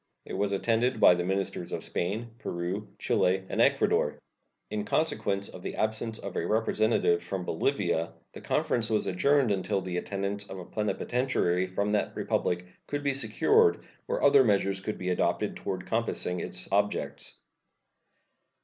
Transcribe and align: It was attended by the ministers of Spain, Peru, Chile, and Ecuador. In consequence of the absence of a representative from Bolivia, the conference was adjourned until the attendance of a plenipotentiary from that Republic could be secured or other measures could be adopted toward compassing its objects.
It 0.25 0.33
was 0.33 0.51
attended 0.51 0.99
by 0.99 1.13
the 1.13 1.23
ministers 1.23 1.71
of 1.71 1.83
Spain, 1.83 2.31
Peru, 2.39 2.87
Chile, 2.97 3.43
and 3.49 3.61
Ecuador. 3.61 4.17
In 4.71 4.83
consequence 4.83 5.47
of 5.47 5.61
the 5.61 5.75
absence 5.75 6.17
of 6.17 6.35
a 6.35 6.43
representative 6.47 7.21
from 7.21 7.45
Bolivia, 7.45 8.11
the 8.33 8.41
conference 8.41 8.89
was 8.89 9.05
adjourned 9.05 9.51
until 9.51 9.79
the 9.79 9.97
attendance 9.97 10.49
of 10.49 10.57
a 10.57 10.65
plenipotentiary 10.65 11.67
from 11.67 11.91
that 11.91 12.15
Republic 12.15 12.65
could 12.87 13.03
be 13.03 13.13
secured 13.13 13.83
or 14.07 14.23
other 14.23 14.43
measures 14.43 14.79
could 14.79 14.97
be 14.97 15.09
adopted 15.11 15.55
toward 15.55 15.85
compassing 15.85 16.39
its 16.39 16.67
objects. 16.71 17.35